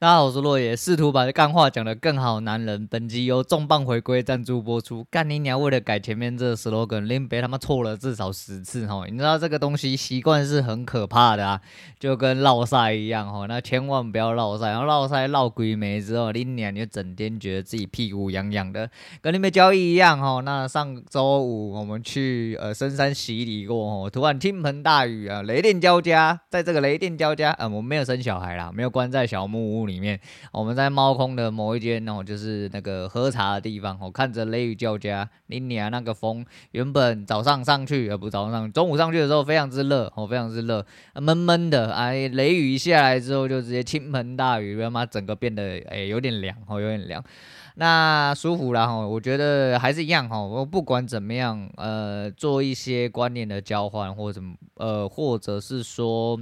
[0.00, 2.40] 大家好，我是洛爷，试图把这干话讲得更好。
[2.40, 5.06] 男人，本集由重磅回归赞助播出。
[5.10, 5.60] 干你娘！
[5.60, 9.04] 为了改前面这个 slogan，林北他妈错了至少十次哈。
[9.10, 11.60] 你知道这个东西习惯是很可怕的啊，
[11.98, 13.44] 就跟烙赛一样哈。
[13.46, 18.88] 那千万不要烙赛，然后烙赛烙鬼没之后，你娘就整天觉得自己屁股痒痒的，
[19.20, 20.40] 跟你们交易一样哈。
[20.40, 26.40] 那上周五我们去呃深山洗礼过，突然倾盆大雨啊，雷电交加。
[26.48, 30.18] 在这个雷电交加，呃，我们没有生小孩啦，没有关在小木屋里面，
[30.52, 47.22] 我们在猫空的某一间哦，就是那个喝茶的地方，我看着雷雨交加，你娘那个风，原本早上上去，呃，不早上上，中午上去的时候非常之热，哦，非常之热，闷闷的，哎，雷雨一下来之后就直接倾盆大雨，他妈整个变得哎有点凉，哦，有点凉，
[47.74, 54.40] 那舒服了哈，我觉得还是一样哈，我不管怎么样，呃，做一些观念的交换或者
[54.76, 56.38] 呃，或者是说。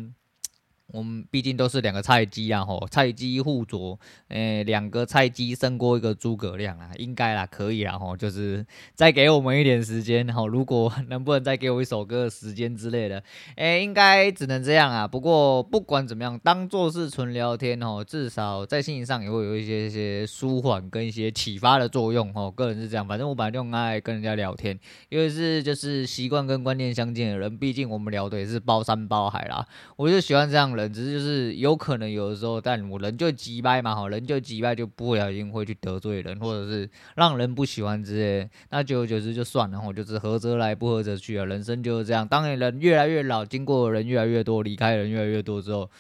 [0.91, 8.65] 我们毕竟都是两个菜鸡啊，吼，菜鸡互啄，诶、两个菜鸡胜过一个诸葛亮啊，应该啦，可以啦，吼，就是
[8.95, 13.23] 再给我们一点时间，吼，如果能不能再给我一首歌的时间之类的，
[13.57, 15.07] 诶、应该只能这样啊。
[15.07, 23.07] 不过不管怎么样，当做是纯聊天，吼，至少在心情上也会有一些些舒缓跟一些启发的作用，吼，个人是这样。
[23.07, 24.79] 反正我本来就很爱跟人家聊天，
[25.11, 30.78] 因为是就是习惯跟观念相近的人，毕竟我们聊的也是包山包海啦，我就喜欢这样。
[30.79, 42.27] 人只是就是有可能有的时候，但我人就急掰嘛，好，人就急掰就不小心会去得罪人，或者是让人不喜欢之类，那久而久之就算了，我就是合则来，不合则去啊，人生就是这样。
[42.27, 45.91] 当你人越来越老，经过的人越来越多，离开人越来越多之后，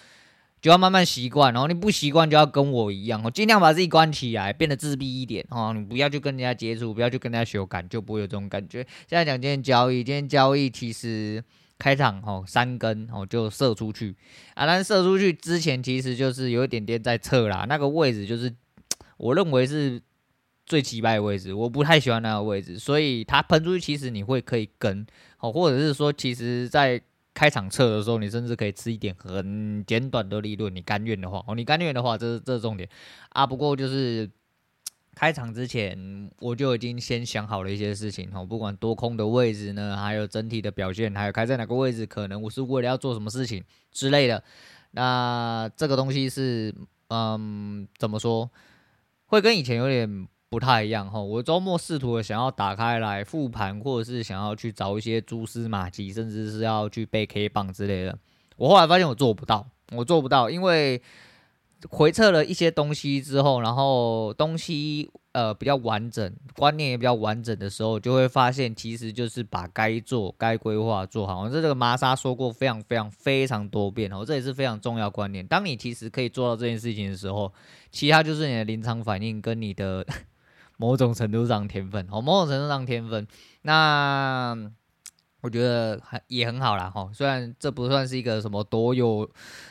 [0.62, 8.86] 就要慢慢习惯，然后你不习惯就要跟我一样，哦尽量把自己关起来，变得自闭一点，哦，你不要去跟人家接触，不要去跟人家修改，就不会有这种感觉。
[9.06, 11.42] 现在讲今天交易，今天交易其实。
[11.78, 14.16] 开场吼三根吼就射出去
[14.54, 18.52] 啊，但射出去之前其实就是有一点点在侧啦，那个位置就是
[19.16, 20.02] 我认为是
[20.66, 25.06] 最奇葩的位置，我不太喜欢那个位置，所以它喷出去其实你会可以跟
[25.38, 27.00] 哦，或者是说其实在
[27.33, 32.88] 开场测的时候，你甚至可以吃一点很简短的利润，你甘愿的话哦，你甘愿的话，这是这是重点
[33.28, 34.28] 啊，不过就是。
[35.18, 44.45] 开场之前我就已经先想好了一些事情哈，不管多空的位置呢，还有整体的表现，还有开在哪个位置，可能我是为了要做什么事情之类的。
[44.92, 46.73] 那这个东西是，
[47.08, 48.48] 嗯，怎么说，
[49.27, 51.20] 会跟以前有点不太一样哈。
[51.20, 58.17] 我周末试图的想要打开来复盘，或者是想要去找一些蛛丝马迹，甚至是要去背 K 棒之类的。
[58.56, 61.02] 我后来发现我做不到，我做不到，因为。
[61.89, 71.48] 回测了一些东西之后，然后东西呃比较完整，观念也比较完整的时候，就会发现其实就是把该做、该规划做好。
[71.48, 75.46] 这这个玛莎说过非常非常非常多遍哦，这也是非常重要观念。
[75.46, 77.52] 当你其实可以做到这件事情的时候，
[77.92, 80.05] 其他就是你的临场反应跟你的
[80.77, 83.27] 某种程度上天分哦，某种程度上天分。
[83.62, 84.70] 那。
[85.40, 89.28] 我觉得还也很好啦，哈，虽然这不算是一个什么多有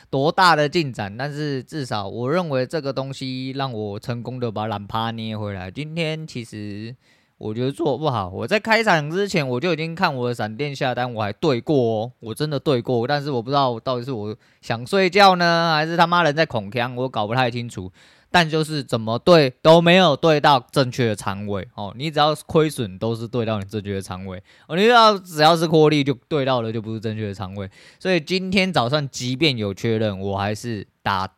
[0.08, 5.70] 多大的进展，但是至少我认为这个东西让我成功的把懒趴捏回来。
[5.70, 6.96] 今天其实
[7.36, 17.92] 我觉得做不好，我在开场之前我就已经看我的闪电下单，我还对过哦，我真的对过，但是我不知道到底是我想睡觉呢，还是他妈人在恐锵，我搞不太清楚。
[18.30, 31.34] 但就是怎么对都没有对到正确的仓位哦，你只要亏损都是对到你正确的仓位哦，你知道只要是获利就对到了就不是正确的仓位，所以今天早上即便有确认，我还是打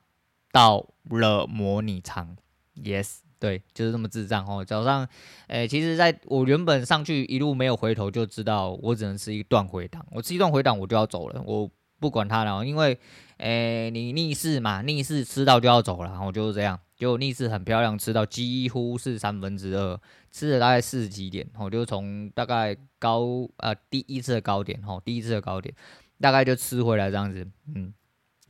[0.50, 2.36] 到了模拟仓
[2.82, 4.64] ，yes，对，就是这么智障哦。
[4.64, 5.06] 早上，
[5.46, 11.70] 诶、其实在我原本上去一路没有回头就知道我只能吃一段回档，我吃一段回档我就要走了，我
[12.00, 12.98] 不管它了，因为。
[13.40, 19.98] 诶、你逆势嘛，逆势吃到就要走了，然后就是这样，就逆势很漂亮，吃到几乎是三分之二，
[20.30, 25.74] 吃了大概四十几点，我就从大概高呃第一次的高点，吼，第一次的高点，
[26.20, 27.94] 大概就吃回来这样子，嗯，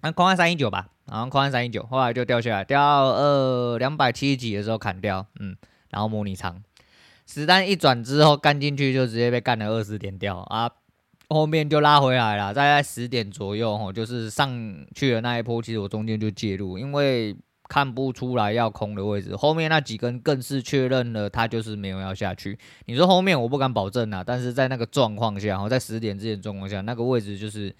[0.03, 5.57] 那框在三一九吧，然后框在三一九，后来就掉下来，掉到呃两百七十几的时候砍掉，嗯，
[5.91, 6.60] 然后模拟仓，
[7.27, 10.69] 实弹一转之后干进去就直接被干了二十点掉啊。
[11.30, 14.53] 后面就拉回来了，大概十点左右，吼，就是上
[14.94, 17.34] 去的那一波，其实我中间就介入，因为
[17.68, 19.34] 看不出来要空的位置。
[19.34, 22.59] 后面那几根更是确认了，它就是没有要下去。
[22.84, 27.74] 你说后面我不敢保证啊，但是在那个状况下，吼，在十点之前状况下，那个位置就是。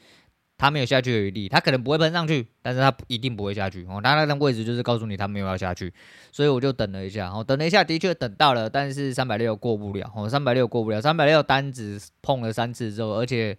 [0.61, 3.99] 它没有下去的余地，它可能不会喷上去，但是它一定不会下去哦。
[4.05, 5.91] 它那个位置就是告诉你它没有要下去，
[6.31, 13.57] 所以我就等了一下，哦，等了一下，的确等到了，但是三百六过不了，哦，三百六过不了，三百六单子碰了三次之后，而且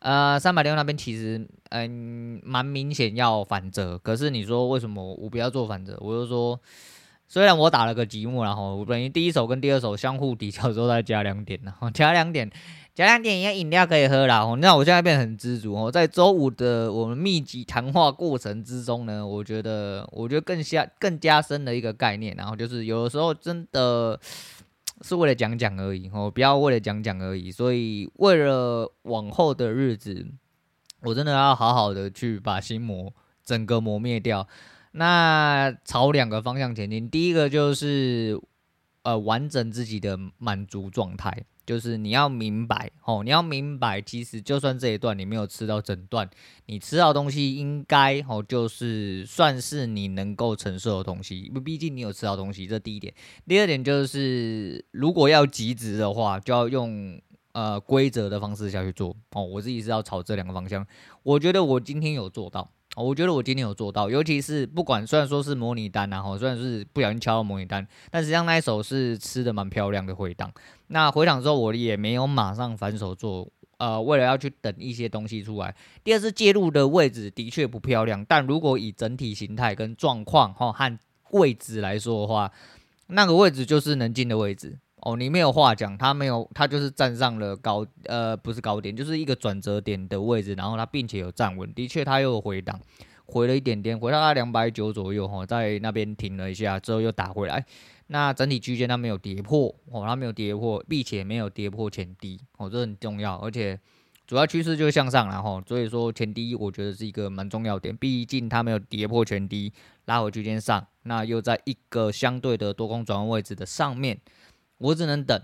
[0.00, 5.96] 呃，三百六那边其实嗯蛮明显要反折，可是你说为什么我不要做反折？
[6.00, 6.60] 我就说，
[7.34, 12.48] 虽然我打了个积木，然后我等于第一手跟第二手相互抵消之后再加两点，然 后加两点。
[12.94, 14.44] 加两点，饮料可以喝啦。
[14.60, 15.90] 那我现在变得很知足哦。
[15.90, 24.16] 在周五的我们密集谈话过程之中呢，我觉得，我觉得更加更加深的一个概念，然后就是有的时候真的
[25.00, 27.50] 是为了讲讲而已哦，不要为了讲讲而已。
[27.50, 30.24] 所以为了往后的日子，
[31.02, 33.12] 我真的要好好的去把心魔
[33.44, 34.46] 整个磨灭掉。
[34.96, 38.40] 那朝两个方向前进，第一个就是
[39.02, 41.44] 呃完整自己的满足状态。
[41.66, 46.28] 就是你要明白哦，你要明白，其实就算这一段你没有吃到整段，
[46.66, 53.14] 你吃到东西应该哦，就是算是你能够承受的东西，因为毕竟你有吃到东西，这第一点。
[53.48, 57.18] 第二点就是，如果要极值的话，就要用
[57.52, 59.42] 呃规则的方式下去做哦。
[59.42, 60.86] 我自己是要朝这两个方向，
[61.22, 62.70] 我觉得我今天有做到。
[62.96, 70.52] 我觉得我今天有做到，尤其是不管虽然说是模拟单啊，哈，虽然是不小心敲到模拟单，但实际上那一手是吃的蛮漂亮的回档。
[70.86, 73.48] 那回档之后，我也没有马上反手做，
[73.78, 75.74] 呃，为了要去等一些东西出来。
[76.04, 80.98] 第二次介入的位置的确不漂亮，但如果以整体形态跟状况哈和
[81.30, 82.52] 位置来说的话，
[83.08, 84.78] 那个位置就是能进的位置。
[85.04, 92.80] 哦，你没有话讲，他没有，他就是站上了高，呃，不是高点，就是一个转折点的位置，然后他并且有站稳，的确他又有回档，
[93.26, 97.62] 回了一点点，回到他两百九左右，哈，在那边停了一下之后又打回来，
[98.06, 103.78] 那整体区间他没有跌破，哦，他没有跌破，并且没有跌破前低，哦，这很重要，而且
[104.26, 109.70] 主要趋势就是向上，然后所以说前低我觉得是一个蛮重要点，毕竟他没有跌破前低，
[110.06, 114.18] 拉回区间上，那又在一个相对的多空转换位置的上面。
[114.78, 115.40] 我只能等，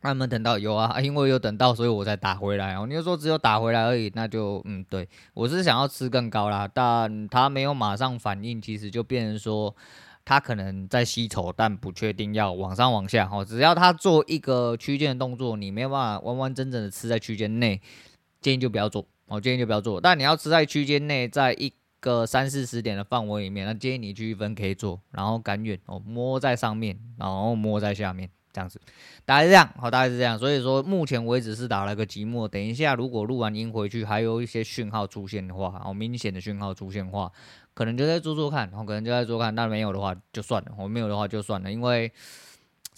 [0.00, 2.86] 他们等到有啊，因为有等到，所以我才打回来哦。
[2.86, 9.74] 你就说只有打回来而已，那就嗯，对，我是想要吃更高啦，但他没有马上反应，其实就变成说
[10.24, 13.44] 他可能在吸筹，但不确定要往上往下哦。
[13.44, 17.80] 只要他做一个区间的动作，你没有办法完完整整的吃在区间内，
[18.40, 20.00] 建议就不要做哦，建议就不要做。
[20.00, 28.30] 但你要吃在区间内，在一个三四十点的范围里面，那建议你区分可以做，然后赶远哦，摸在上面，然后摸在下面。
[28.52, 28.80] 这样子，
[29.24, 30.38] 大概是这样，好，大概是这样。
[30.38, 32.46] 所以说，目前为止是打了个寂寞。
[32.48, 37.30] 等一下，如果录完音回去，还有一些讯号出现的话，哦，明显的讯号出现的话，
[37.74, 39.54] 可能就在做做看，然后可能就在做看。
[39.54, 40.72] 那没有的话，就算了。
[40.78, 42.12] 我没有的话，就算了，因为。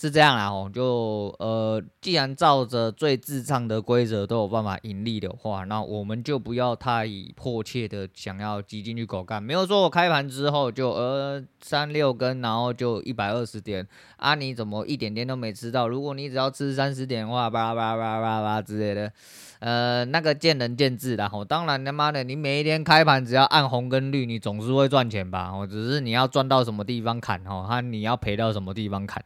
[0.00, 7.06] 是这样啦，吼，就呃，既然照着最自创的规则都有办法盈利的话，那我们就不要太
[7.36, 9.42] 迫切的想要挤进去狗干。
[9.42, 13.86] 没有说我开盘之后就呃三六根，然后就一百二十点
[14.16, 15.86] 啊，你怎么一点点都没吃到？
[15.86, 19.12] 如果你只要吃三十点的话，叭叭叭叭叭之类的，
[19.58, 21.44] 呃，那个见仁见智啦，吼。
[21.44, 25.50] 当然他妈的，你每一天开盘只要按红跟绿，你总是会赚钱吧？
[25.52, 29.22] 哦，只是你要赚到什么地方砍，吼，和你要赔到什么地方砍。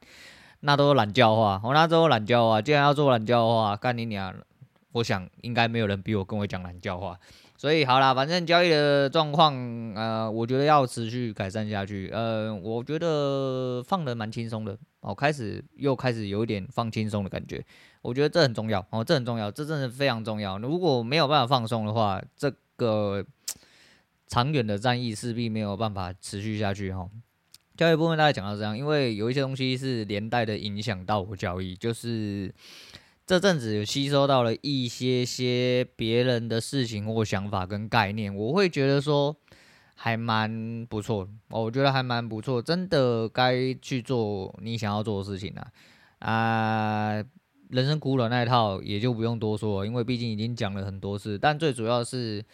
[0.67, 2.63] 那都是懒叫话，我那都是懒叫话。
[2.63, 4.35] 既然要做懒叫话，干你娘！
[4.93, 7.19] 我想应该没有人比我跟我讲懒叫话。
[7.59, 9.55] 所以好啦，反正交易的状况，
[9.95, 12.11] 呃，我觉得要持续改善下去。
[12.15, 17.63] 呃，我觉得放的蛮轻松的，哦，开始又开始有一点放轻松的感觉。
[18.01, 20.57] 我觉得这很重要，哦，这很重要，这真的非常重要。
[20.59, 23.23] 如果没有办法放松的话，这个
[24.27, 27.11] 长远的战役势必没有办法持续下去，哈、哦。
[27.77, 32.55] 交易部分大概讲到这样，因为有一些东西是连带的影响到我交易，就是
[33.27, 39.37] 这阵子有吸收到了一些些别人的事情或想法跟概念，我会觉得说
[39.97, 45.67] 还蛮不错，我觉得还蛮不错，真的该去做你想要做的事情了
[46.21, 47.15] 啊，
[47.71, 52.45] 人生苦短那一套也就不用多说了，因为毕竟已经讲了很多次，但最主要是。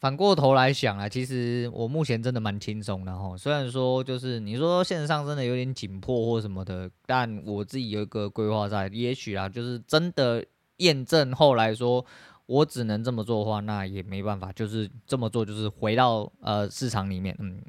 [0.00, 3.36] 反过头来想啊，其实我目前真的蛮轻松的哈。
[3.36, 10.44] 虽然说就是你说线上真的有点紧迫或什么的，但我自己有一个规划在，也许啊，就是真的
[10.76, 12.04] 验证后来说
[12.46, 17.60] 我只能这么做的话，那也没办法，就是这么做，就是回到呃市场里面，嗯。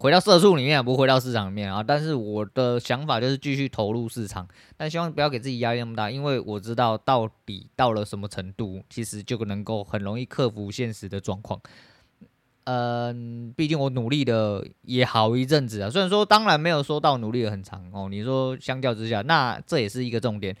[0.00, 1.84] 回到社畜里面，不回到市场里面啊！
[1.86, 11.60] 但是我的想法就是继续投入市场，但希望不要给自己压力那么大，因为我知道到底到了什么程度，其实就能够很容易克服现实的状况。
[12.64, 18.08] 嗯，毕竟我努力的也好一阵子啊，虽然说当然没有说到努力的很长哦。
[18.10, 20.56] 你说相较之下，那这也是一个重点，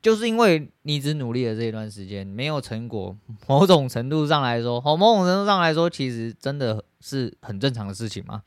[0.00, 3.14] 就是因为你只努力了这一段时间没有成果，
[3.46, 8.42] 某种程度上来说，哦，某种程度上来说，其实真的是很正常的事情嘛。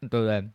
[0.00, 0.48] 对不对？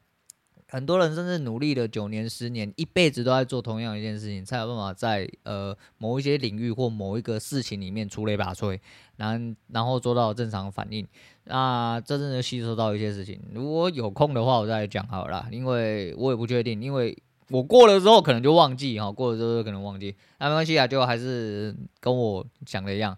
[0.70, 8.80] 很多人甚至努力了九年、十年，一辈子都在做同样一件事情，才有办法在呃某一些领域或某一个事情里面出类拔萃，
[9.18, 11.06] 然后然后做到正常反应。
[11.44, 17.18] 那真正的吸收到一些事情，如果有空的话，我再讲好了，因为我也不确定，因为
[17.50, 23.18] 我过了之后可能就忘记哈，过了之后可能忘记，那没关系啊，就还是跟我想的一样。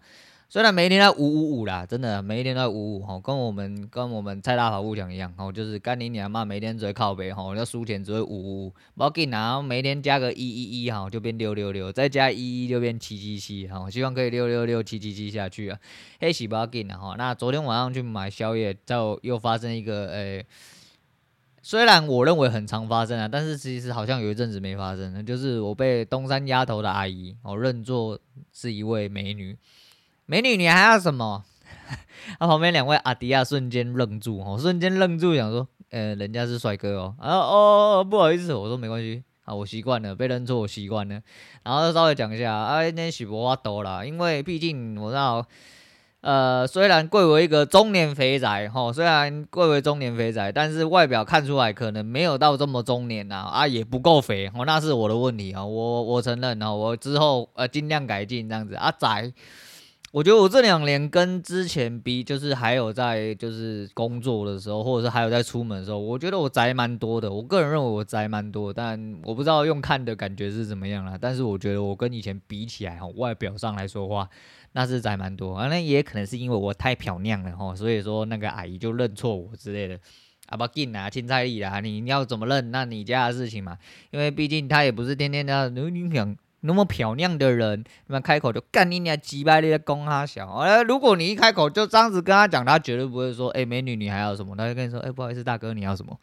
[0.54, 15.80] 虽然每一天都五五五啦，真的每一天都五五吼，跟我们跟我们蔡大跑步讲一样吼，就是干你娘嘛，每天只会靠北吼，要输钱只会五五五，不要紧啊，每天加个一一一哈，就变六六六，再加一一就变七七七哈，希望可以六六六七七七下去啊，
[16.20, 17.16] 嘿，是不要紧的哈。
[17.18, 20.46] 那昨天晚上去买宵夜，就又发生一个诶、
[21.64, 28.20] 虽然我认为很常发生啊，但是其实好像有一阵子没发生，就是我被东山鸭头的阿姨哦认作
[28.52, 29.58] 是一位美女。
[30.34, 31.44] 美女，你还要什么？
[32.40, 41.22] 他、 旁边两位阿迪亚瞬间愣住，哦，瞬间愣住，想说，呃，人家是帅哥哦，啊，哦，不好意思，我说没关系，啊，我习惯了，被认错我习惯了，
[41.62, 45.46] 然后稍微讲一下，啊，那许博话多了，因为毕竟我知道，
[46.22, 59.32] 呃，虽然贵为一个中年肥宅，吼、虽然贵为中年肥宅，但是外表看出来可能没有到这么中年呐，啊，也不够肥，哦，那是我的问题啊，我我承认啊，我之后呃尽量改进这样子，啊，宅。
[60.14, 67.34] 我觉得我这两年跟之前比，就是还有在就是工作的时候，或者是还有在出门的时候，我觉得我宅蛮多的。
[67.34, 71.18] 我个人认为我宅蛮多，但我不知道用看的感觉是怎么样啦。
[71.20, 74.30] 但是我觉得我跟以前比起来，哈，外表上来说话，
[74.74, 75.56] 那是宅蛮多。
[75.56, 80.00] 啊，那也可能是因为我太漂亮了，哈，所以说那个阿姨就认错我之类的。
[80.46, 83.76] 啊，不紧啊，青菜里啦，你要怎么认，那你家的事情嘛。
[84.12, 86.38] 因为毕竟她也不是天天的，你想。
[86.64, 90.50] 那么漂亮的人，那么开口就干你娘鸡巴的公哈小。
[90.56, 94.56] 呃，如果你一开口就这样子跟他讲，他绝对不会说，哎、美女你还要什么？
[94.56, 96.18] 他就跟你说，哎、不好意思，大哥你要什么？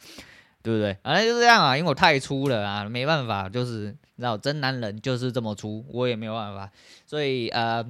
[0.63, 0.97] 对不对？
[1.03, 6.71] 反正就这样啊，因为我太粗了啊，没办法，就是你知道，真男人就是这么粗，我也没有办法，
[7.07, 7.85] 所以呃。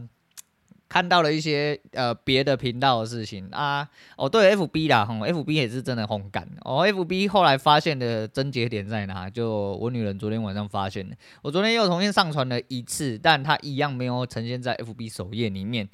[0.91, 6.81] 看到了一些呃别的频道的事情啊，哦对，F B 啦，吼，F B 也是真的红感哦。
[6.81, 9.31] F B 后来发现的症结点在哪？
[9.31, 15.89] 就我女人昨天晚上发现的，我昨天又重新上传了一次，但它一样没有呈现在 F B 首页里面。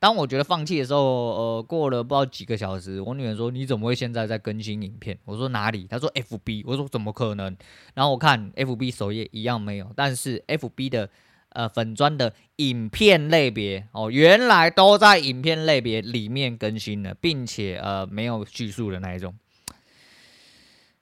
[0.00, 7.56] 当我觉得放弃的时候，呃，过了不知道几个小时，我女人说：“你怎么会现在在更新影片？”我说：“哪里？”她说：“F B。”我说：“怎么可能？”
[7.94, 11.08] 然后我看 F B 首页一样没有，但是 F B 的。
[11.52, 19.34] 呃，粉专的影片类别哦，原来都在影片类别里面更新的，并且呃没有叙述的那一种，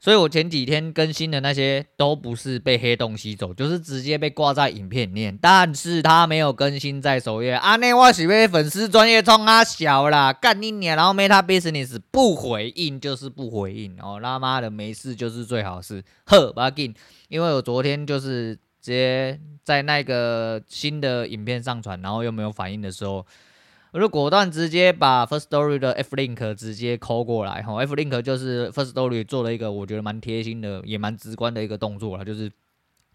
[0.00, 16.94] 所以我前几天更新的那些都不是被黑洞吸走，就是直接被挂在影片里面，但是他没有更新在首页啊，那我是被粉丝专业冲啊小啦，干你娘，然后 Meta Business 不回应就是不回应哦，他妈的没事就是最好事，呵，不要紧，
[17.28, 18.58] 因为我昨天就是。
[18.80, 23.26] 直接在那个新的影片上传，然后又没有反应的时候，
[23.92, 27.74] 我就果断直接把 First Story 的 F Link 直接抠过来哈。
[27.74, 32.50] F Link 就是 First Story 做了一个我觉得蛮贴心的，也蛮直观的一个动作了，就是。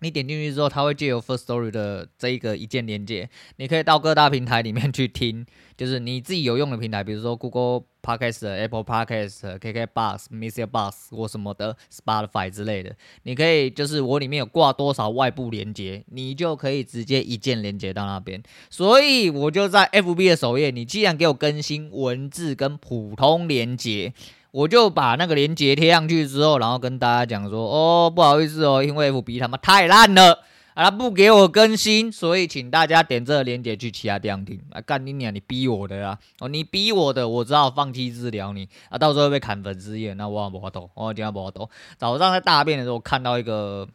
[0.04, 5.46] 你点进去之后，它会借由 First Story 的这一个一键连接，你可以到各大平台里面去听，
[5.78, 12.94] 就是你自己有用的平台，比如说 Google Podcast、Apple Podcast、KKBox、MixerBox 或什么的 Spotify 之类的，
[13.24, 18.44] 你可以就是我里面有挂多少外部连接，你就可以直接一键连接到那边。
[18.70, 24.14] 所以我就在 FB 的首页，你既然给我更新文字跟普通连接。
[24.54, 30.44] 我就把那个链接贴上去之后，然后跟大家讲说，哦，不好意思哦，因为 FB 他妈太烂了，
[30.76, 34.62] 啊，他不给我更新，所以请大家点这个链接去其他地方听。
[34.70, 41.68] 啊，干你娘，你逼我的啊，哦，你逼我的，我只好放弃治疗你，啊，到时候被砍粉丝页，那我不好懂，我今天不懂。
[41.98, 43.88] 早上在大便的时候看到一个，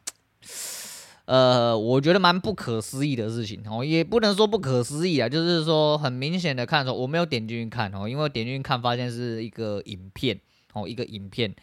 [1.26, 10.40] 呃，我觉得蛮不可思议的事情，哦，也不能说不可思议啊，就是说很明显的看说，我没有点进去看哦，因为我点进去看发现是一个影片。
[10.78, 11.54] 哦，一个影片，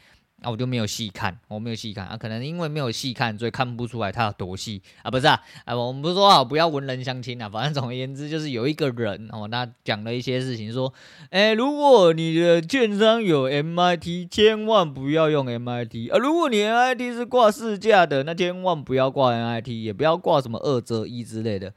[0.42, 10.94] 那、啊、我就没有细看，我没有细看啊，可能因为没有细看，所以看不出来它有多细啊，不是啊，啊，我们不是说好不要文人相亲啊，反正总而言之就是有一个人哦，他讲了一些事情，说，
[11.30, 21.74] 哎，如果你的券商有 MIT，千万不要用 MIT 啊，如果你 MIT 是挂市价的，那千万不要挂 MIT，也不要挂什么二折一之类的，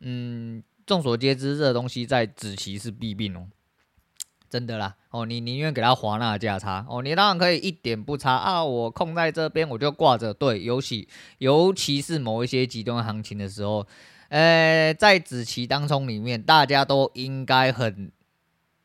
[0.00, 3.46] 嗯，众所皆知，这东西在子期是弊病哦。
[4.50, 8.32] 真的啦，哦，你宁愿给他划那价差，哦，你当然可以一点不差。
[8.32, 13.86] 啊，我空在这边我就挂着，对，尤其尤其是某一些极端行情的时候，
[14.28, 18.10] 呃，在子期当中里面，大家都应该很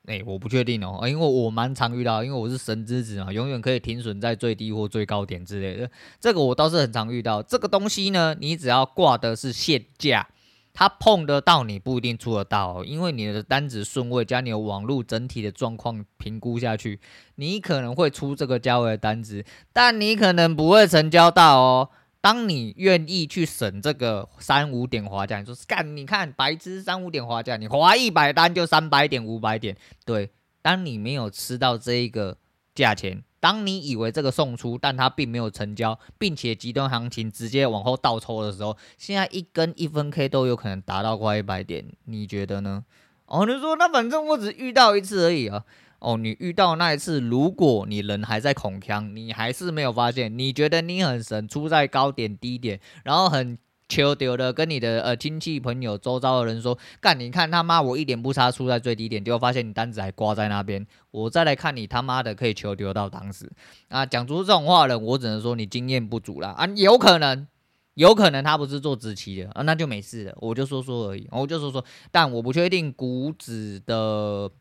[0.07, 5.89] 哎、我不确定哦，因为我蛮常遇到，因为我是神之子嘛，永远可以停损在最低或最高点之类的。
[6.19, 7.41] 这个我倒是很常遇到。
[7.41, 10.27] 这个东西呢，你只要挂的是现价，
[10.75, 16.99] 他碰得到你不一定出得到，因为你的单子顺位加你的网络整体的状况评估下去，
[17.35, 21.89] 你可能会出这个价位的单子，但你可能不会成交到哦。
[22.21, 30.29] 当你愿意去省这个三五点滑价，你说干，你看白痴三五点滑价，你滑一百单就三百点五百点，对。
[30.61, 32.39] 当你没有吃到这一个
[32.75, 42.83] 价钱，当你以为这个送出，但它并没有成交，并且极端行情直接往后倒抽的时候，现在一根一分 K 都有可能达到快一百点，你觉得呢？
[43.27, 45.63] 哦，你说那反正我只遇到一次而已啊。
[45.99, 63.51] 哦，你遇到那一次，如果你人还在恐锵，你还是没有发现，你觉得你很神，出在高点低点，然后很求丢的跟你的呃亲戚朋友周遭的人说，干，你看他妈我一点不差出在最低点，结果发现你单子还挂在那边，我再来看你他妈的可以求丢到当时
[63.89, 67.47] 啊，讲出这种话的，我只能说你经验不足啦啊，有可能，
[67.93, 74.51] 有可能他不是做子期的啊，那就没事了，我就说说而已，我就说说，但我不确定股指的。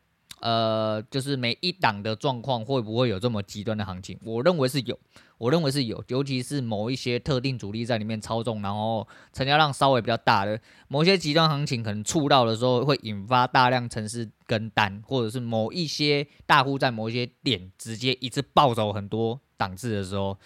[0.41, 4.19] 呃，就是每一档的状况会不会有这么极端的行情？
[4.23, 4.99] 我认为是有，
[5.37, 20.37] 我认为是有，尤其是某一些特定主力在里面操纵，然后成交量稍微比较大的某些极端行情，可能触到的时候会引发大量城市跟单，或者是某一些大户在某一些点直接一次暴走很多档次的时候。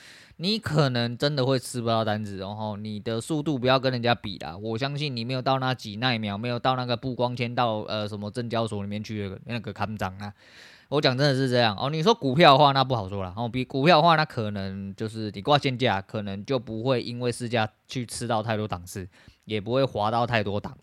[0.42, 4.56] 你可能真的会吃不到单子，然后你的速度不要跟人家比啦。
[4.56, 10.34] 我相信你没有到那几奈秒，没有到那个布光纤到呃什么证交所里面去那个看涨啊。
[10.90, 11.90] 我讲真的是这样哦。
[11.90, 13.34] 你说股票的话，那不好说了。
[13.38, 19.08] 哦，比股票的话，那可能就是你挂现价，可能就不会因为市价去吃到太多档次，
[19.46, 20.78] 也不会滑到太多档。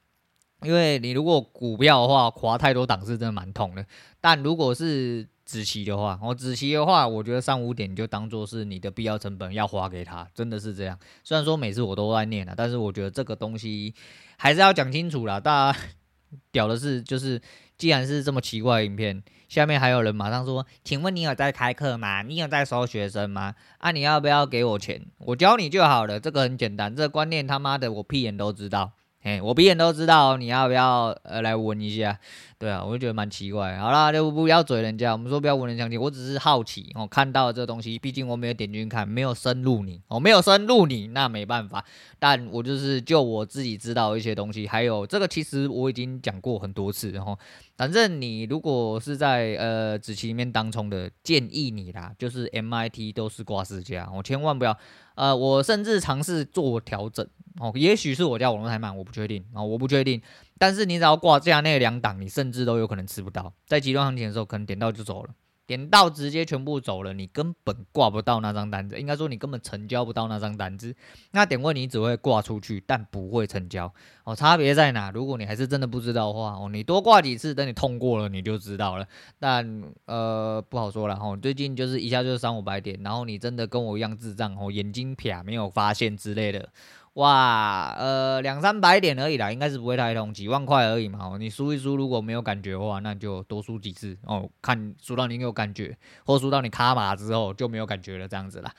[0.63, 3.85] 因为你如果股票的话，滑太多档次真的蛮痛的。
[4.21, 10.99] 但如果是子期的话，哦子期的话，我觉得三五点就当做是你的必要成本要花给他，真的是这样。
[11.25, 13.93] 虽然说每次我都在念了，但是我觉得这个东西
[14.39, 15.39] 还是要讲清楚啦。
[15.39, 15.79] 大家
[16.51, 17.41] 屌的是，就是
[17.77, 22.23] 既然是这么奇怪的影片，下面还有人马上说，请问你有在开课吗？
[22.23, 23.55] 你有在收学生吗？
[23.79, 25.05] 啊，你要不要给我钱？
[25.19, 28.93] 我教你就好了，这个很简单，这个观念他妈的我屁眼都知道。
[29.23, 32.17] 哎，我闭眼都知道，你要不要呃来闻一下？
[32.59, 33.77] 对啊，我就觉得蛮奇怪。
[33.77, 41.85] 好啦，就不要嘴人家，我们说不要闻人香气，我只是好奇哦，看到这东西，毕竟我没有点进去看，没有深入你，我、哦、没有深入你，那没办法。
[42.21, 47.37] 但我就是就我自己知道一些东西，还有这个其实我已经讲过很多次，然后
[47.77, 54.77] 反正你如果是在呃子期里面当冲的，建议你啦，就是 MIT 都是挂市价，我千万不要
[55.15, 57.27] 呃，我甚至尝试做调整。
[57.59, 60.21] 哦，也许是我家网络太慢，我不确定啊、我不确定。
[60.59, 63.53] 但是你只要挂价那两档，你甚至都有可能吃不到。
[63.67, 65.31] 在极端行情的时候，可能点到就走了，
[65.67, 68.99] 点到直接全部走了，你根本挂不到那张单子。
[68.99, 70.95] 应该说你根本成交不到那张单子。
[71.33, 73.93] 那点位你只会挂出去，但不会成交。
[74.25, 75.11] 哦，差别在哪？
[75.11, 79.07] 如果你还是真的不知道的话，哦，你多挂几次，等你通过了，你就知道了。
[79.39, 81.39] 但呃，不好说了哈、哦。
[81.41, 86.69] 最近就是一下就是三五百点，然后你真的跟我一样智障哦，眼睛瞟没有发现之类的。
[87.17, 91.37] 哇，呃，两三百点而已啦，应该是不会太痛，几万块而已嘛。
[91.39, 98.71] 你输一输，如果没有感觉的话，那就多输几次哦，看输到你有感觉，或输到你卡码之后就没有感觉了，这样子啦。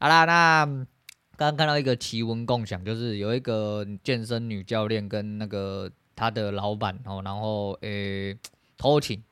[0.00, 0.66] 好啦，那
[1.36, 8.36] 刚刚看到一个奇闻共享，就是有一个健身女教练跟那个他的老板哦，然后诶
[8.76, 9.22] 偷情。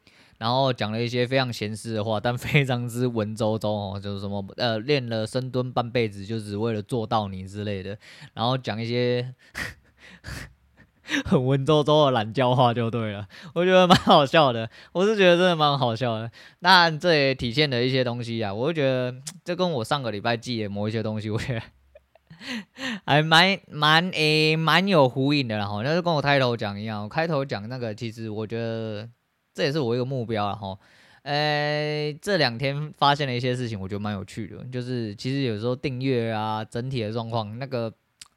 [0.43, 7.97] 然后讲了一些非常闲适的话，但非常之文绉绉哦，就是什么呃练了深蹲半辈子，就只为了做到你之类的。
[8.35, 9.33] 然后讲一些
[11.25, 14.69] 很文绉绉的懒叫话就对了，我觉得蛮好笑的。
[14.91, 16.29] 我是觉得真的蛮好笑的。
[16.59, 21.63] 那这也体现了一些东西啊，我就觉得这跟我上个礼拜记的某一些东西，我觉得
[23.07, 25.57] 还蛮蛮诶蛮有呼应的。
[25.57, 29.09] 然后那就跟我开头讲一样，我开头讲那个，其实我觉得。
[29.55, 30.79] 这也是我一个目标了哈，
[31.25, 37.93] 呃，这两天发现了一些事情，我觉得蛮有趣的，就是其实有时候订阅啊，整体的状况那个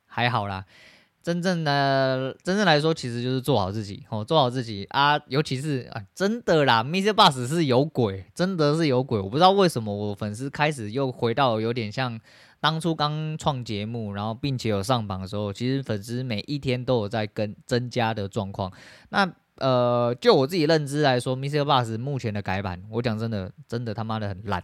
[0.05, 0.65] 还好啦，
[1.23, 7.11] 真正的真正来说，其实就是做好自己哦，做好自己啊，尤其是啊，真的啦，Mr.
[7.11, 12.19] Bus 是有鬼，真的是有鬼，我不知道为什么我粉丝开始又回到有点像
[12.59, 18.71] 当初刚创节目，然后并且有上榜的时候，其实粉丝每一天都有在跟增加的状况，
[19.09, 19.33] 那。
[19.57, 21.61] 呃，就我自己认知来说，Mr.
[21.61, 24.63] Bus 目前的改版，我讲真的，真的他妈的很烂，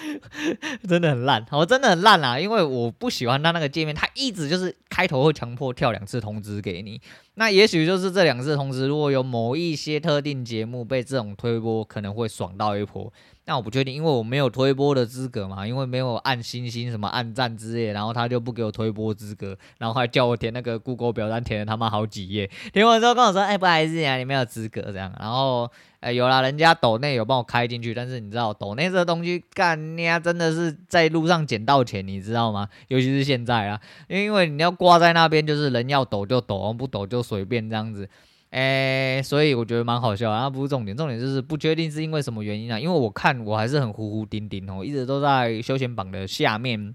[0.88, 2.38] 真的很烂，我真的很烂啊！
[2.38, 7.00] 因为我不喜欢他那个界面，他一直就是开头会强迫跳两次通知给你。
[7.34, 13.12] 那也许就是这两次通知，如果有某一些特定节目被这种推播，可能会爽到一波。
[13.44, 25.12] 但我不确定，因为我没有推播的资格嘛，因为没有按星星什么按赞之类，然后他就不给我推播资格，然后还叫我填那个 Google 表单，填了他妈好几页，填完之后跟我说，哎、不好意思啊，你没有资格这样。
[25.18, 25.68] 然后，
[26.02, 32.68] 哎、有啦，人家抖内有帮我开进去，但是你知道抖内这东西干你啊，真的是在路上捡到钱，你知道吗？
[32.88, 38.08] 尤其是现在啊，因为你要挂在那边，就是人要抖就抖，不抖就随便这样子。
[38.50, 42.80] 哎、所以我觉得蛮好笑，那不是重点，重点就是不确定是因为什么原因啊？
[42.80, 46.94] 因为我看我还是很糊糊丁丁哦，一直都在休闲榜的下面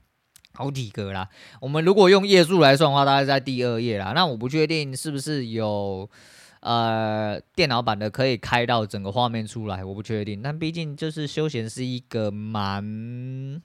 [0.53, 1.29] 好几个啦。
[1.61, 4.11] 我们如果用页数来算的话，大概在第二页啦。
[4.13, 6.07] 那我不确定是不是有
[6.67, 10.41] 呃电脑版的可以开到整个画面出来，我不确定。
[10.41, 13.61] 但毕竟就是休闲是一个蛮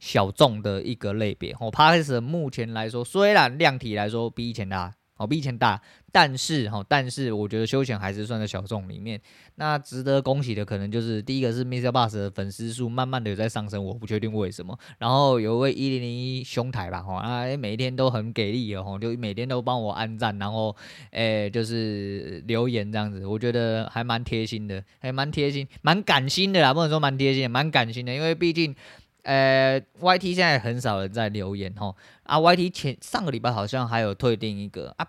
[0.00, 1.54] 小众的一个类别。
[1.60, 4.94] 我 paxs 目前来说，虽然量体来说比以前大。
[5.16, 9.20] 哦，比以前大，但是哈，但是我觉得休闲还是算在小众里面。
[9.56, 14.76] 那值得恭喜的可能就是第一个是 MixerBox 的粉丝数慢慢的有在上升，我不确定为什么。
[14.98, 20.74] 然后有一位一零零一兄台吧，哈，啊，每一天都很给力哦，就每天都帮我按赞，然后
[21.12, 28.74] 哎，就是留言这样子，我觉得还蛮贴心的，还蛮贴心，蛮感心的啦，不能说蛮贴心，蛮感心的，因为毕竟。
[29.24, 34.94] 呃，YT 现在很少人在留言吼，啊，YT 前上个礼拜好像还有退订一个。
[34.98, 35.06] 啊，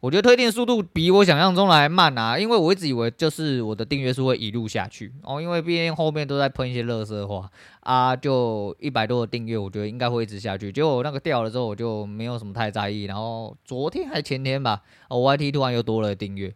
[0.00, 5.12] 我觉得退订速度比我想象中来慢啊，因为我一直以为就是我的订阅数会一路下去。
[5.22, 7.50] 哦，因为毕竟后面都在喷一些垃圾话。
[7.80, 16.52] 啊，就一百多的订阅，我觉得应该会一直下去，结果那个掉了之后，我就没有什么太在意，然后昨天还前天吧，哦，YT 突然又多了订阅。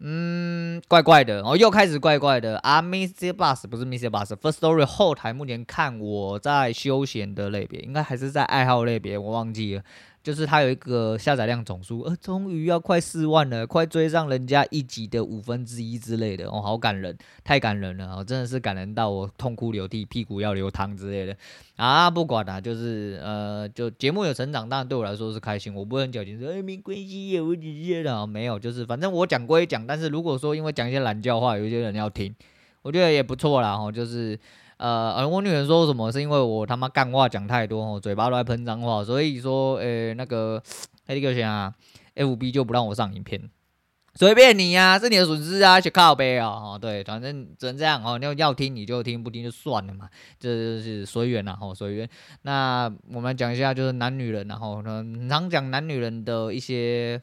[0.00, 3.32] 嗯，怪怪的哦，又开始怪怪的啊，Mr.
[3.32, 4.08] Bus 不是 Mr.
[4.08, 9.82] Bus，First Story 后台目前看我在休闲的类别，应该还是在爱好类别，我忘记了。
[10.28, 21.34] 就是它有一个下载量总数，呃，终于要快四万了，快追上人家一集的五分之一之类的哦，好感人，太感人了哦，真的是感人到我痛哭流涕，屁股要流汤之类的
[21.76, 22.10] 啊！
[22.10, 32.34] 不管啦，就是呃，就节目有成长，当然对我来说是开心，我不会很矫情说，哎，没关系，我只是啊，没有，就是反正我讲归讲，但是如果说因为讲一些懒叫话，有一些人要听，
[32.82, 34.38] 我觉得也不错啦，哦，就是。
[34.78, 40.62] 呃，而我女人说什么是因为我他妈干话讲太多，我嘴巴都在喷脏话，所以说，诶、那个
[41.06, 41.74] 那个谁啊
[42.14, 43.50] ，FB 就不让我上影片，
[44.14, 52.08] 随便你呀、啊，是你的损失啊，去靠背啊，哦，对，反正只能这样哦，要要听你就听，不听就算了嘛，这就是随缘呐，吼，随缘。
[52.42, 57.20] 那我们讲一下就是男女人，然后呢，常讲男女人的一些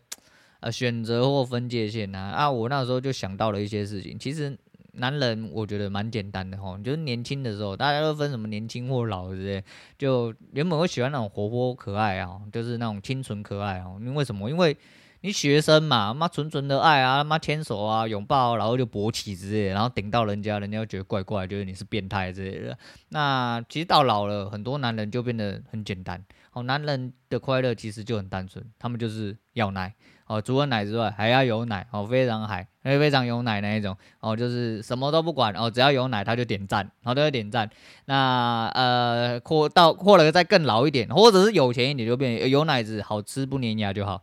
[0.60, 4.58] 呃选择或分界线呐，啊，我那时候就想到了一些事情，其实。
[4.96, 9.64] 男人我觉得蛮简单的吼，就是年轻的时候，大家都分什么年轻或老之类，
[9.98, 13.88] 就原本会喜欢那种活泼可爱啊，就是那种清纯可爱啊。
[14.00, 14.50] 因为什么？
[14.50, 14.76] 因为
[15.22, 22.78] 你学生嘛，妈纯纯的爱啊，妈牵手啊，拥抱，然后就勃起之类，然后顶到人家，人家就觉得怪怪，觉得你是变态之类的。
[23.10, 26.24] 那其实到老了，很多男人就变得很简单。
[26.52, 29.94] 哦，男人的快乐其实就很单纯，他们就是要奶。
[30.28, 37.70] 哦，除了奶之外，还要有奶哦，非常嗨，非常有奶那一种哦，就是什么都不管哦，只要有奶他就点赞，好、哦、都要点赞。
[38.06, 44.22] 那呃，扩到或者再更老一点，或者是有钱一点，就变有奶子好吃不粘牙就好。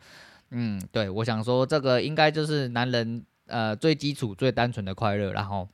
[0.50, 5.68] 嗯，对，我想说这个应该就是男人呃最基础最单纯的快乐，然后。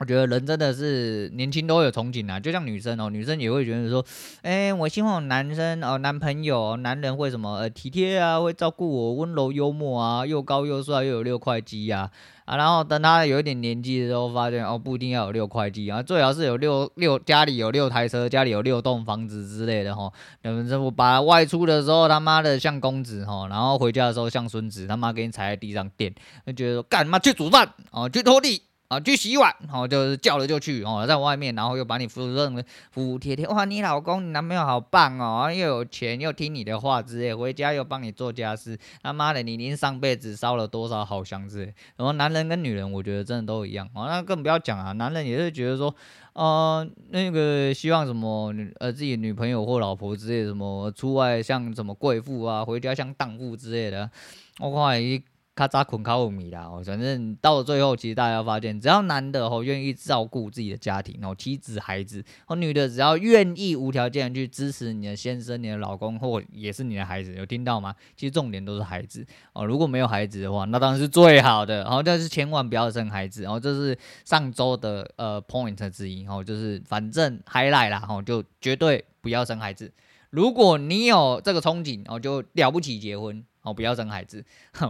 [0.00, 4.02] 我觉得人真的是年轻都有憧憬啊，就像女生哦，女生也会觉得说，
[4.40, 12.10] 哎、我希望男生哦，男朋友、男人会什么呃体贴啊，会照顾我，温柔幽默啊，又高又帅，又有六块肌呀，
[12.46, 20.10] 啊，然后等他有一点年纪的时候，发现哦，不一定要有六块肌啊，最好是有六六家里有六台车，家里有六栋房子之类的哈。
[20.40, 26.14] 等这我把外出的时候他妈的像公子哈，然后回家的时候像孙子，他妈给你踩在地上垫，
[26.46, 28.62] 就觉得说干嘛去煮饭哦，去拖地。
[28.90, 41.72] 啊，去洗碗，哦，就是叫了就去，哦，在外面，然后又把你服务服服帖帖，哇，你老公、你男朋友好棒哦，又有钱，又听你的话之类，回家又帮你做家事，他妈的，你您上辈子烧了多少好香之类。
[41.94, 45.94] 然后男人跟女人，我觉得真的都一样，哦，那更不要讲啊，男人也是觉得说，
[46.32, 54.10] 呃，那个希望什么，呃，自己女朋友或老婆之类，什么出外像什么贵妇啊，回家像荡妇之类的，
[54.58, 55.22] 我靠，一。
[55.54, 67.94] 咔嚓捆卡五米啦，哦，反正到了最后，其实大家发现，只要男的哦愿意照顾自己的家庭哦，妻子孩子，哦，女的只要愿意无条件去支持你的先生、你的老公或也是你的孩子，有听到吗？
[68.16, 79.92] 其实重点都是孩子哦，如果没有孩子的话，那当然是最好的，然后但是千万不要生孩子，然后这是上周的呃 point 之一，哦，就是反正 highlight 啦，哦，就绝对不要生孩子。
[80.30, 83.44] 如果你有这个憧憬，哦，就了不起结婚。
[83.62, 84.42] 哦，不要生孩子，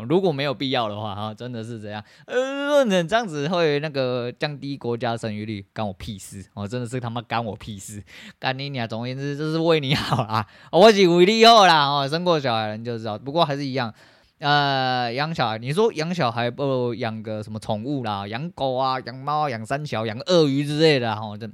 [0.09, 2.03] 如果没有必要的话，哈，真的是这样。
[2.27, 6.45] 呃，这样子会那个降低国家生育率，干我屁事！
[6.55, 8.01] 哦，真的是他妈干我屁事！
[8.39, 8.87] 干你娘！
[8.87, 11.89] 总而言之，这是为你好啦，我是为你好啦。
[11.89, 13.19] 哦，生过小孩人就知道。
[13.19, 13.93] 不过还是一样，
[14.39, 21.51] 呃，养小孩，你说养小孩不如养个什么宠物啦，养狗啊，养猫，养三小，养鳄鱼之类的，哈，这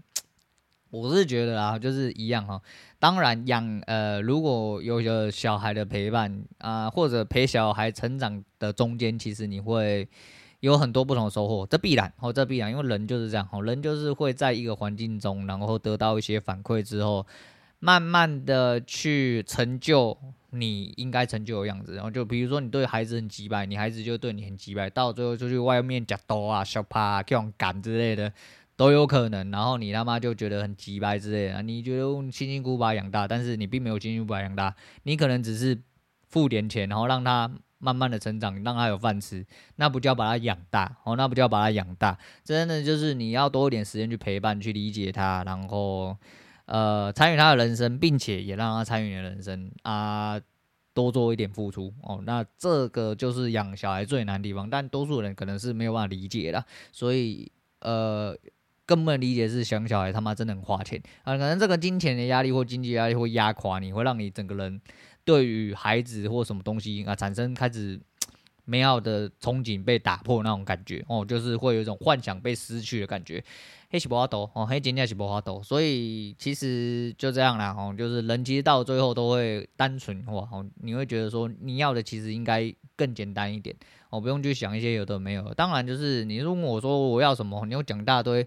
[0.91, 2.61] 我是觉得啊，就是一样哈。
[2.99, 10.09] 当然养呃，如果有个小孩的陪伴啊、或者陪小孩成长的中间，其实你会
[10.61, 17.27] 有很多不同的收获，这必然哦，这必然，因为人就是这样哦，人就是会在一个环境中，然后得到一些反馈之后，
[17.79, 20.17] 慢慢的去成就
[20.51, 21.95] 你应该成就的样子。
[21.95, 28.33] 然后就比如说你对孩子很机掰，你孩子就对你很机掰，到最后就去外面夹刀啊、小趴啊、这种赶之类的。
[28.77, 35.81] 都有可能，然后你他妈就觉得很鸡白之类的，你觉得辛辛苦苦把他养大，但是你并没有辛辛苦苦把他养大，你可能只是
[36.29, 46.15] 付点钱，然后让他慢慢的成长，让他有饭吃，那不叫把他养大，哦，那不叫把他养大，真的就是你要多一点时间去陪伴，去理解他，然后
[46.67, 50.39] 呃参与他的人生，并且也让他参与你的人生啊，
[50.93, 56.63] 多做一点付出哦，那这个就是养小孩最难的地方，但多数人可能是没有办法理解的，
[56.93, 58.37] 所以呃。
[58.87, 61.03] 根本理解是想小孩他妈真的很花钱。
[61.25, 64.81] 啊，可能这个金钱的压力或经济压力会压垮你，会让你整个人
[65.25, 68.01] 对于孩子或什么东西啊产生开始
[68.65, 71.05] 美好的憧憬被打破那种感觉。
[71.09, 73.43] 哦，就是会有一种幻想被失去的感觉。
[73.89, 83.75] 黑是无法度哦，黑真正是无法度，所以其实就这样啦哦，就是人其实到最后都会单纯哇哦，你会觉得说你要的其实应该更简单一点
[84.17, 85.53] 我，不用去想一些有的没有。
[85.55, 88.47] 当然就是你如果我说我要什么，你又讲一大堆。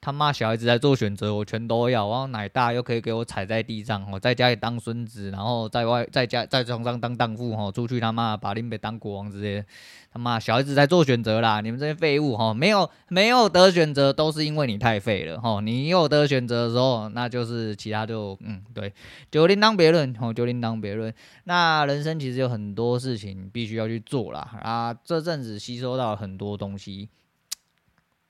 [0.00, 2.08] 他妈小孩子在做选择，我全都要。
[2.08, 9.64] 然后奶大又可以给我踩在地上，我在家里当孙子，然后在外在家在床上当荡妇，哈，出去他妈把林北当国王之类。
[10.12, 15.60] 他妈小孩子在做选择啦，你们这些废物，哈，没有没有得选择，都是因为你太废了，哈。
[15.60, 18.94] 你有得选择的时候，那就是其他就嗯对，
[19.30, 21.12] 就另当别论，哦，就另当别论。
[21.44, 24.40] 那人生其实有很多事情必须要去做啦。
[24.62, 27.08] 啊，这阵子吸收到很多东西，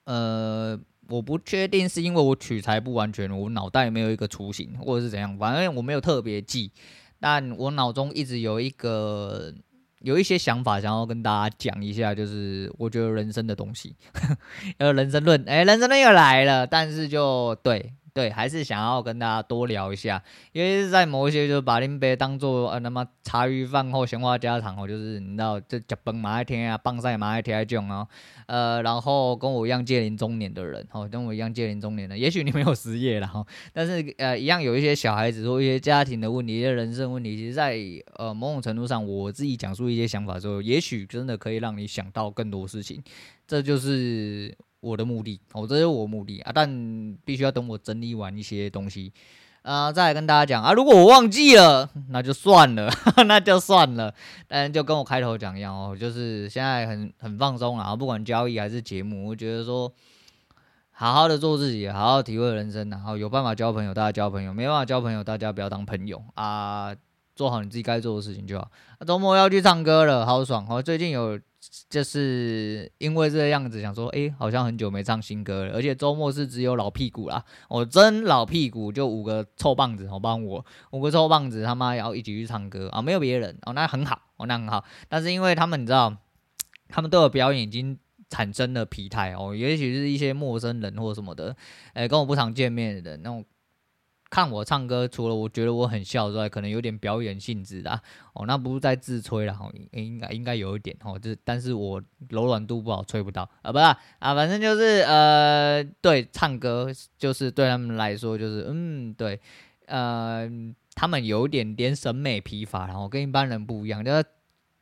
[0.05, 0.79] 呃。
[1.09, 6.71] 我不确定是因为我取材不完全，我脑袋没有一个雏形，或者是怎样，反正我没有特别记，
[7.19, 9.53] 但我脑中一直有一个
[10.01, 13.95] 有一些想法，想要跟大家讲一下，就是我觉得人生的东西，
[14.77, 17.93] 呃，人生论，哎，人生论又来了，但是就对。
[18.17, 20.19] 对，还是想要跟大家多聊一下，
[20.51, 28.07] 因为是在某一些就是把林北当做呃那么茶余饭后闲话家常哦，就是你知道这脚崩马一天啊，棒赛马一天这种哦，
[28.47, 37.77] 呃，然后跟我一样届龄中年的人哦，跟我一样届龄中年的，也许你没有失业了哈，但是呃一样有一些小孩子或一些家庭的问题，一些人生问题，其实在
[38.15, 42.99] 呃某种程度上，我自己讲述一些想法之后，也许真的可以让你想到更多事情，
[43.45, 44.57] 这就是。
[44.79, 49.11] 我的目的，哦，这是我目的啊，但必须要等我整理完一些东西，
[49.63, 50.71] 啊、再来跟大家讲啊。
[50.71, 52.87] 如果我忘记了，那就算了，
[53.25, 54.13] 那就算了。
[54.47, 59.91] 但就跟我开头讲一样哦，就是现在很很放松啊，不管交易还是节目，我觉得说
[60.91, 66.95] 好好的做自己，好好体会人生，然后有办法交朋友，大家交朋友；没办法交朋友，大家不要当朋友啊，
[67.35, 68.69] 做好你自己该做的事情就好。
[69.05, 70.81] 周末要去唱歌了，好爽哦！
[70.81, 71.39] 最近有。
[71.89, 86.15] 就是因为这个样子，想说，哎、好像很久没唱新歌了，而且周末是只有老屁股啦，我真老屁股，就五个臭棒子，好帮我五个臭棒子，他妈要一起去唱歌啊，没有别人哦，那很好哦，那很好，但是因为他们你知道，
[86.89, 87.97] 他们对我表演已经
[88.29, 91.55] 产生了疲态哦，也许是一些陌生人或什么的，
[91.93, 93.45] 哎、跟我不常见面的那种。
[94.29, 98.01] 看我唱歌，除了我觉得我很笑之外，可能有点表演性质的
[98.33, 109.39] 哦，那不是在自吹了哈，应该应该有一点哦，就是但是我柔软度不好，吹不到啊，不是啊，反正就是呃，对，唱歌就是对他们来说就是嗯，对，
[109.85, 110.49] 呃，
[110.93, 114.23] 他们有点点审美疲乏，然后跟一般人不一样，就是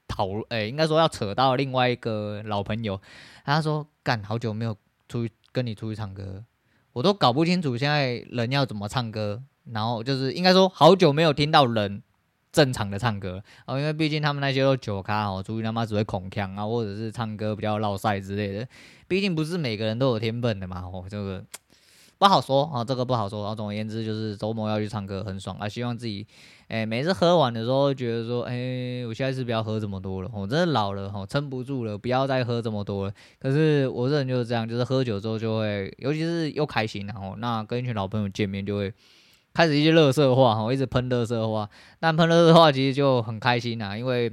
[0.08, 3.00] 讨诶、应该说要扯到另外一个老朋友，
[3.44, 4.76] 他说干好久没有
[5.08, 6.44] 出去跟你出去唱歌。
[6.96, 12.02] 我都搞不清楚现在人要怎么唱歌，然后就是应该说好久没有听到人
[12.54, 18.66] 正常的唱歌哦，因为毕竟他们那些都酒咖哦，出去他妈只会恐腔啊，或者是唱歌比较绕塞之类的。
[19.10, 21.44] 毕竟不是每个人都有天分的嘛，哦，这个
[22.18, 23.42] 不好说啊，这个不好说。
[23.42, 25.68] 然后总而言之，就是周末要去唱歌，很爽啊。
[25.68, 26.26] 希望自己，
[26.68, 33.14] 哎，每次喝完的时候，觉得说，哎，我下次不要喝这么多了，我真的老了，哈，撑不住了，不要再喝这么多了。
[33.40, 38.94] 可是我这人就是这样，就是喝酒之后就会，尤其是又开心，然后那跟一群老朋友见面就会
[39.54, 41.70] 开始一些乐色话，哈，一直喷乐色话。
[42.00, 44.32] 但喷乐色话其实就很开心呐，因为。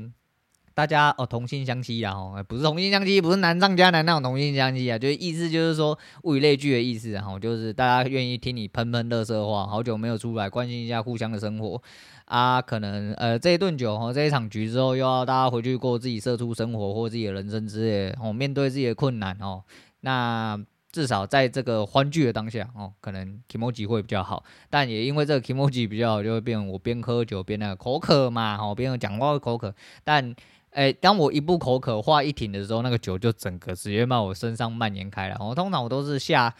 [0.74, 11.82] 大家哦，同性相吸啊，哦，不是同性相吸，不是难上加难那种同性相吸啊，就是意思就是说物以类聚的意思啊，就是大家愿意听你喷喷垃圾话，好久没有出来关心一下互相的生活
[12.24, 19.62] 啊，可能呃这一顿酒哦，这一场局之后又要大家回去过自己社畜生活或自己的人生之类哦，面对自己的困难哦，
[20.00, 20.58] 那
[20.90, 30.34] 至少在这个欢聚的当下哦，可能 kimoji 会比较好，但也因为这个 kimoji 比较好，就会变我边喝酒边那个口渴嘛，哦，边讲话口渴，但。
[30.72, 35.36] 哎，当我一不口渴，话一停的时候，那个酒就整个直接往我身上蔓延开来。
[35.38, 36.54] 我通常我都是下，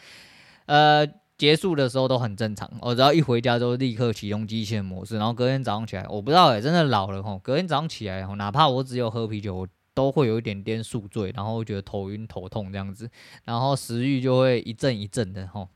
[0.66, 1.06] 呃，
[1.38, 2.70] 结束的时候都很正常。
[2.80, 7.38] 我只要一回家就立刻启动机械模式，然后隔天早上起来，我不知道哎，真的老了吼。
[7.38, 13.10] 隔天早上起来，哪怕我只有喝啤酒，我都会有一点点宿醉，然后觉得头晕头痛这样子，
[13.44, 15.68] 然后食欲就会一阵一阵的吼。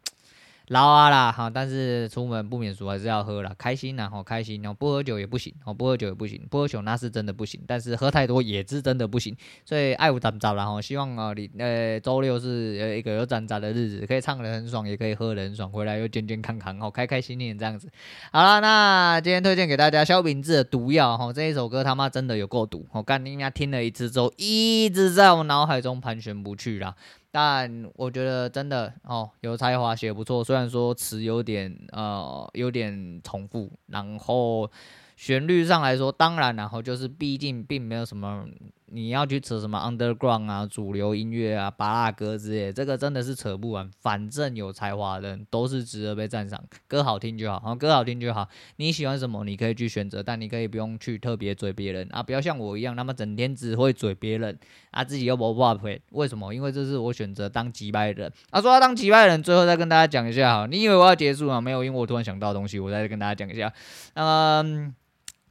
[0.69, 17.89] 老啊啦哈，但是出门不免俗还是要喝啦，开心啦，好开心哦，不喝酒也不行，哦，不喝酒也不行，不喝酒那是真的不行，但是喝太多也是真的不行，所以爱无斩杂啦哈，希望啊你呃周六是呃一个有斩杂的日子，可以唱得很爽，也可以喝得很爽，回来又健健康康，好开开心心这样子。
[18.33, 26.97] 好了，那今天推荐给大家萧秉治的《毒药》哈，这一首歌他妈真的有够毒，我干你妈听了一次之后，一直在我脑海中盘旋不去啦。
[27.39, 30.43] 但我觉得真的哦，有才华，写不错。
[30.43, 34.71] 虽然说词有点呃有点重复，然后
[35.17, 38.47] 旋律上来说，当然然后就是毕竟并没有什么。
[38.89, 43.91] 你要去扯什么 underground 啊、主流音乐啊、芭乐歌之类，这个真的是扯不完。
[44.01, 48.49] 反正有才华的人都是值得被赞赏，歌好听就好，好歌好听就好。
[48.77, 54.57] 你喜欢什么，你可以去选择，但你可以不用去特别嘴别人啊，不要像我一样，那么整天只会嘴别人
[54.93, 56.01] 啊，自己又不发挥。
[56.13, 56.55] 为什么？
[56.55, 58.33] 因为这是我选择当击败人。
[58.51, 61.61] 啊，说到当击败人，最后再跟大家讲一下哈，你以为我要结束吗？
[61.61, 63.73] 没有，因为我突然想到东西，我再跟大家讲一下。
[64.15, 64.95] 嗯，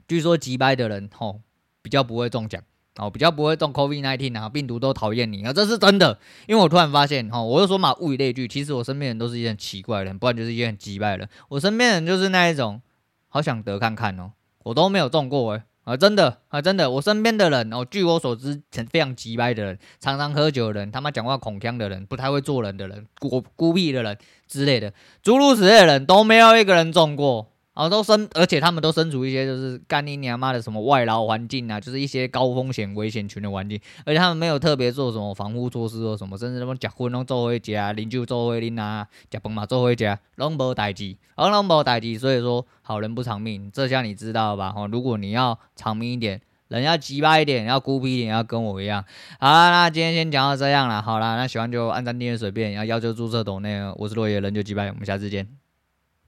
[0.08, 1.41] 据说击败的人吼
[1.82, 2.63] 比较不会中奖。
[2.97, 6.17] 哦，比较不会中 COVID-19 啊，病毒都讨厌你啊，这是真的。
[6.47, 11.29] 因为我突然发现，哈，我就说嘛，物以类聚，其实我身边人都是一些很奇怪的人，不然就是一些很机掰的人。
[11.49, 12.81] 我身边人就是那一种，
[13.27, 14.31] 好想得看看哦，
[14.63, 15.63] 我都没有中过诶。
[15.84, 27.51] 啊，真的啊，真的，我身边的人哦，据我所知，非常机掰的人，常常喝酒的人，他妈讲话恐腔的人，不太会做人的人，孤孤僻的人之类的，诸如此类的人都没有一个人中过。
[27.75, 44.73] 哦，都身，而且他们都身处一些就是干你娘妈的什么外劳环境啊，就是一些高风险危险群的环境，而且他们没有特别做什么防护措施或什么，甚至他们结婚拢做回家，邻居做回邻啊，结婚嘛做回家，拢无代志，哦拢无代志，所以说好人不长命，这下你知道吧？
[44.73, 49.03] 哦，如果你要长命一点，人要急巴一点，要孤僻一点，要跟我一样。
[49.38, 55.64] 好啦，那今天先讲到这样了，好啦，那喜欢就按赞订阅随便，要要求注册抖内，我是落叶人就击败，我们下次见。